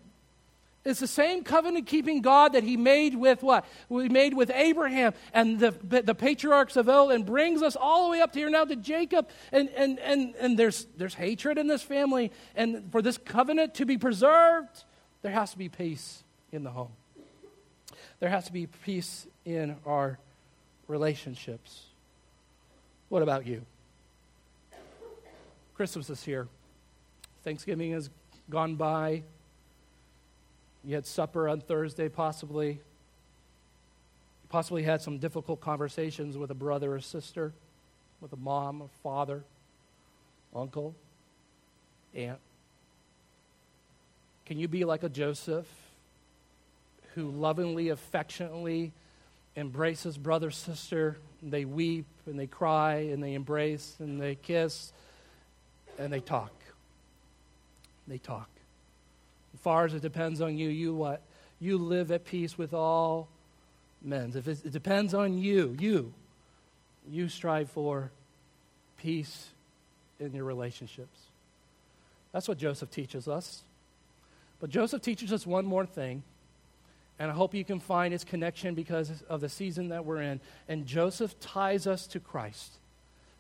[0.88, 3.66] it's the same covenant keeping God that he made with what?
[3.90, 8.12] We made with Abraham and the, the patriarchs of old and brings us all the
[8.12, 9.28] way up to here now to Jacob.
[9.52, 12.32] And, and, and, and there's, there's hatred in this family.
[12.56, 14.86] And for this covenant to be preserved,
[15.22, 16.92] there has to be peace in the home.
[18.20, 20.18] There has to be peace in our
[20.88, 21.84] relationships.
[23.10, 23.66] What about you?
[25.76, 26.48] Christmas is here.
[27.44, 28.10] Thanksgiving has
[28.50, 29.24] gone by.
[30.88, 32.70] You had supper on Thursday, possibly.
[32.70, 32.80] You
[34.48, 37.52] possibly had some difficult conversations with a brother or sister,
[38.22, 39.44] with a mom, a father,
[40.56, 40.96] uncle,
[42.16, 42.40] aunt.
[44.46, 45.68] Can you be like a Joseph
[47.16, 48.94] who lovingly, affectionately
[49.58, 51.18] embraces brother, sister?
[51.44, 54.94] They weep and they cry and they embrace and they kiss
[56.00, 56.54] and they talk.
[58.08, 58.48] They talk.
[59.62, 61.22] Far as it depends on you, you what?
[61.60, 63.28] You live at peace with all
[64.02, 64.34] men.
[64.36, 66.14] If it depends on you, you,
[67.10, 68.12] you strive for
[68.98, 69.50] peace
[70.20, 71.20] in your relationships.
[72.32, 73.64] That's what Joseph teaches us.
[74.60, 76.24] But Joseph teaches us one more thing,
[77.20, 80.40] and I hope you can find its connection because of the season that we're in.
[80.68, 82.74] And Joseph ties us to Christ,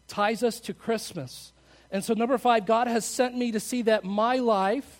[0.07, 1.51] ties us to Christmas.
[1.91, 4.96] And so, number five, God has sent me to see that my life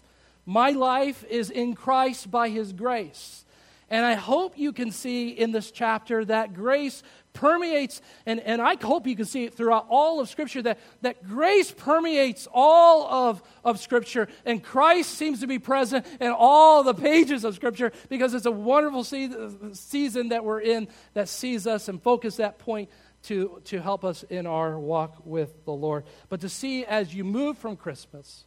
[0.48, 3.46] my life is in Christ by His grace.
[3.90, 8.76] And I hope you can see in this chapter that grace permeates, and, and I
[8.82, 13.44] hope you can see it throughout all of Scripture, that, that grace permeates all of,
[13.64, 18.34] of Scripture, and Christ seems to be present in all the pages of Scripture because
[18.34, 19.32] it's a wonderful se-
[19.74, 22.90] season that we're in that sees us and focus that point
[23.24, 26.06] to, to help us in our walk with the Lord.
[26.30, 28.46] But to see as you move from Christmas,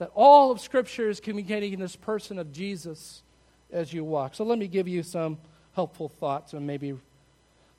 [0.00, 3.22] that all of Scripture is communicating in this person of Jesus
[3.70, 4.34] as you walk.
[4.34, 5.36] So let me give you some
[5.74, 6.98] helpful thoughts and maybe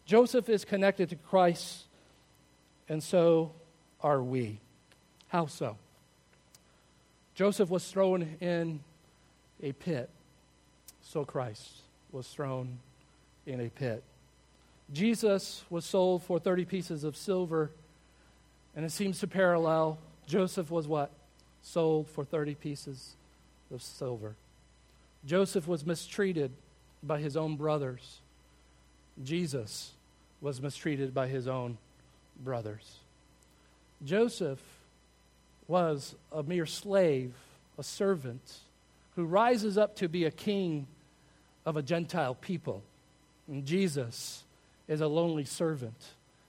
[0.05, 1.85] Joseph is connected to Christ,
[2.89, 3.53] and so
[4.01, 4.59] are we.
[5.29, 5.77] How so?
[7.33, 8.81] Joseph was thrown in
[9.63, 10.09] a pit,
[11.01, 12.77] so Christ was thrown
[13.45, 14.03] in a pit.
[14.91, 17.71] Jesus was sold for 30 pieces of silver,
[18.75, 19.97] and it seems to parallel.
[20.27, 21.11] Joseph was what?
[21.61, 23.15] Sold for 30 pieces
[23.73, 24.35] of silver.
[25.25, 26.51] Joseph was mistreated
[27.03, 28.19] by his own brothers.
[29.23, 29.91] Jesus
[30.41, 31.77] was mistreated by his own
[32.43, 32.97] brothers.
[34.03, 34.59] Joseph
[35.67, 37.33] was a mere slave,
[37.77, 38.59] a servant,
[39.15, 40.87] who rises up to be a king
[41.65, 42.81] of a Gentile people.
[43.47, 44.43] And Jesus
[44.87, 45.95] is a lonely servant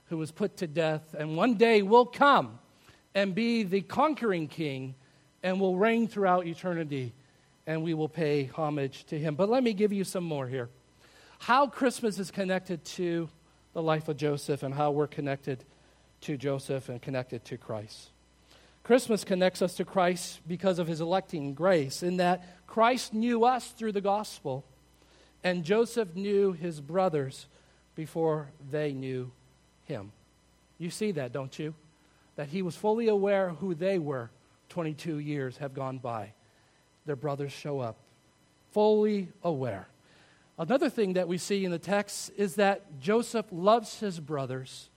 [0.09, 2.59] who was put to death and one day will come
[3.15, 4.95] and be the conquering king
[5.43, 7.13] and will reign throughout eternity,
[7.67, 9.35] and we will pay homage to him.
[9.35, 10.69] But let me give you some more here.
[11.39, 13.29] How Christmas is connected to
[13.73, 15.63] the life of Joseph and how we're connected
[16.21, 18.09] to Joseph and connected to Christ.
[18.83, 23.69] Christmas connects us to Christ because of his electing grace, in that Christ knew us
[23.69, 24.65] through the gospel,
[25.43, 27.47] and Joseph knew his brothers
[27.95, 29.31] before they knew
[29.85, 30.11] him.
[30.77, 31.75] You see that, don't you?
[32.35, 34.31] That he was fully aware who they were
[34.73, 36.33] 22 years have gone by.
[37.05, 37.95] Their brothers show up,
[38.71, 39.87] fully aware.
[40.57, 44.89] Another thing that we see in the text is that Joseph loves his brothers,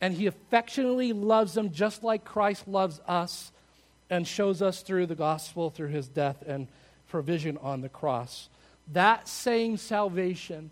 [0.00, 3.52] and he affectionately loves them just like Christ loves us
[4.08, 6.66] and shows us through the gospel, through his death and
[7.08, 8.48] provision on the cross.
[8.94, 10.70] That same salvation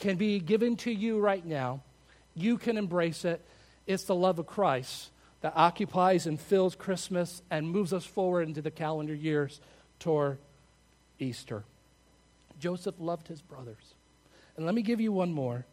[0.00, 1.82] can be given to you right now.
[2.34, 3.40] You can embrace it.
[3.86, 5.12] It's the love of Christ
[5.44, 9.60] that occupies and fills Christmas and moves us forward into the calendar years
[9.98, 10.38] toward
[11.18, 11.64] Easter.
[12.58, 13.92] Joseph loved his brothers.
[14.56, 15.66] And let me give you one more.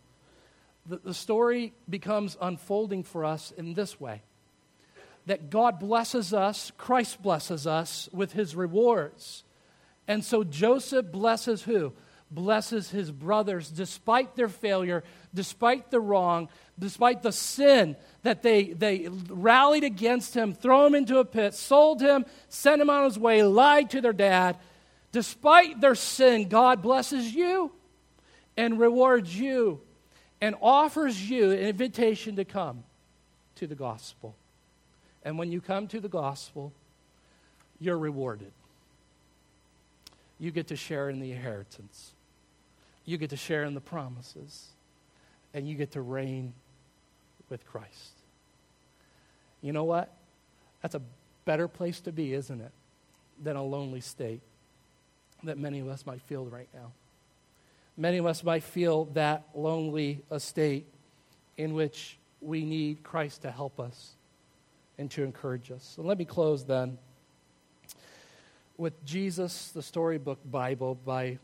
[0.88, 4.24] The, the story becomes unfolding for us in this way
[5.26, 9.46] that God blesses us, Christ blesses us with his rewards.
[10.06, 11.94] And so Joseph blesses who?
[12.32, 15.04] Blesses his brothers despite their failure,
[15.34, 16.48] despite the wrong,
[16.80, 22.02] despite the sin that they, they rallied against him, throw him into a pit, sold
[22.02, 24.58] him, sent him on his way, lied to their dad.
[25.12, 27.72] Despite their sin, God blesses you
[28.56, 29.82] and rewards you
[30.40, 32.84] and offers you an invitation to come
[33.56, 34.36] to the gospel.
[35.24, 36.74] And when you come to the gospel,
[37.80, 38.52] you're rewarded.
[40.40, 42.14] You get to share in the inheritance,
[43.06, 44.68] you get to share in the promises,
[45.54, 46.54] and you get to reign
[47.50, 48.14] with Christ.
[49.62, 50.12] You know what?
[50.82, 51.02] That's a
[51.46, 52.72] better place to be, isn't it?
[53.44, 54.42] Than a lonely state
[55.44, 56.92] that many of us might feel right now.
[57.98, 60.86] Many of us might feel that lonely state
[61.58, 64.12] in which we need Christ to help us
[64.98, 65.94] and to encourage us.
[65.96, 66.98] So let me close then
[68.78, 71.38] with Jesus, the Storybook Bible by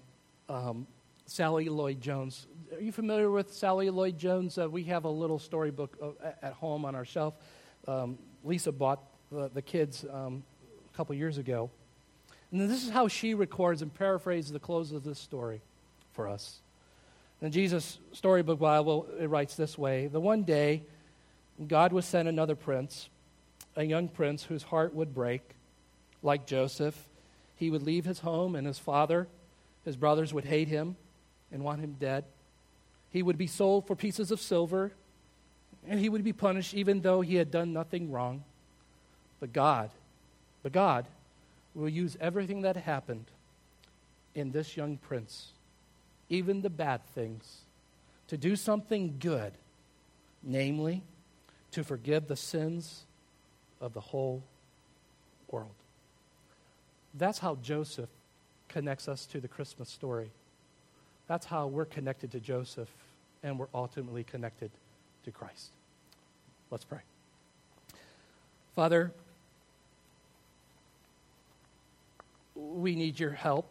[0.50, 0.88] um,
[1.28, 2.48] Sally Lloyd Jones.
[2.74, 4.58] Are you familiar with Sally Lloyd Jones?
[4.58, 7.34] Uh, we have a little storybook uh, at home on our shelf.
[7.86, 10.44] Um, Lisa bought the, the kids um,
[10.94, 11.70] a couple years ago.
[12.50, 15.62] And this is how she records and paraphrases the close of this story
[16.14, 16.60] for us.
[17.42, 20.82] In Jesus' storybook Bible, it writes this way The one day,
[21.68, 23.10] God would send another prince
[23.76, 25.42] a young prince whose heart would break,
[26.24, 27.08] like Joseph.
[27.58, 29.28] He would leave his home and his father,
[29.84, 30.96] his brothers would hate him
[31.52, 32.26] and want him dead.
[33.10, 34.92] He would be sold for pieces of silver,
[35.88, 38.44] and he would be punished even though he had done nothing wrong.
[39.40, 39.92] But God,
[40.64, 41.06] but God
[41.74, 43.26] will use everything that happened
[44.36, 45.52] in this young prince,
[46.30, 47.62] even the bad things,
[48.28, 49.54] to do something good,
[50.44, 51.02] namely,
[51.72, 53.04] to forgive the sins
[53.80, 54.44] of the whole
[55.50, 55.72] world.
[57.14, 58.10] That's how Joseph
[58.68, 60.32] connects us to the Christmas story.
[61.28, 62.90] That's how we're connected to Joseph,
[63.44, 64.72] and we're ultimately connected
[65.26, 65.72] to Christ.
[66.72, 67.00] Let's pray.
[68.76, 69.12] Father,
[72.56, 73.70] we need your help.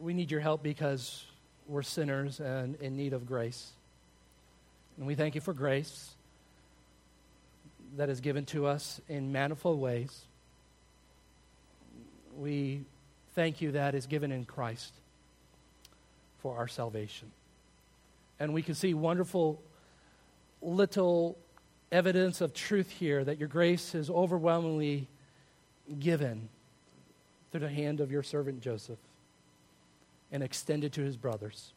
[0.00, 1.24] We need your help because
[1.66, 3.70] we're sinners and in need of grace.
[4.98, 6.10] And we thank you for grace
[7.96, 10.22] that is given to us in manifold ways.
[12.36, 12.84] We
[13.36, 14.94] thank you that is given in Christ
[16.38, 17.30] for our salvation.
[18.40, 19.60] And we can see wonderful
[20.62, 21.36] little
[21.92, 25.06] evidence of truth here that your grace is overwhelmingly
[26.00, 26.48] given
[27.52, 28.98] through the hand of your servant Joseph
[30.32, 31.72] and extended to his brothers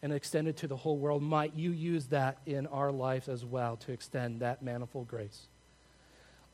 [0.00, 3.76] and extended to the whole world, might you use that in our lives as well
[3.78, 5.48] to extend that manifold grace.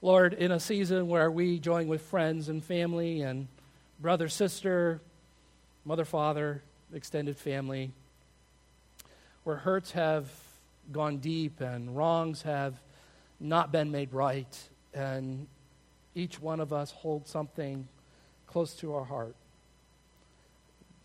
[0.01, 3.49] Lord, in a season where we join with friends and family and
[4.01, 5.01] brother, sister,
[5.85, 7.93] mother, father, extended family,
[9.45, 10.29] where hurts have
[10.93, 12.75] gone deep and wrongs have
[13.41, 15.47] not been made right, and
[16.15, 17.89] each one of us holds something
[18.47, 19.35] close to our heart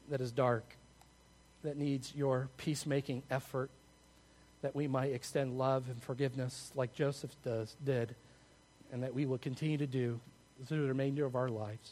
[0.10, 0.76] that is dark
[1.64, 3.70] that needs your peacemaking effort,
[4.62, 8.16] that we might extend love and forgiveness like Joseph does, did,
[8.92, 10.20] and that we will continue to do
[10.66, 11.92] through the remainder of our lives.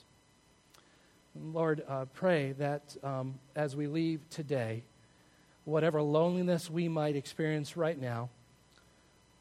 [1.41, 4.83] Lord, uh, pray that um, as we leave today,
[5.65, 8.29] whatever loneliness we might experience right now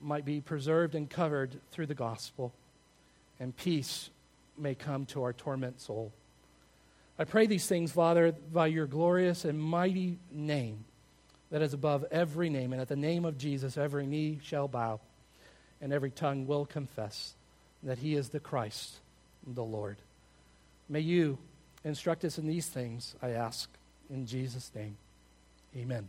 [0.00, 2.52] might be preserved and covered through the gospel,
[3.40, 4.10] and peace
[4.58, 6.12] may come to our torment soul.
[7.18, 10.84] I pray these things, Father, by your glorious and mighty name
[11.50, 12.72] that is above every name.
[12.72, 15.00] And at the name of Jesus, every knee shall bow
[15.80, 17.34] and every tongue will confess
[17.82, 18.96] that he is the Christ,
[19.46, 19.96] the Lord.
[20.88, 21.38] May you
[21.86, 23.68] instruct us in these things, I ask,
[24.10, 24.96] in Jesus' name.
[25.76, 26.08] Amen.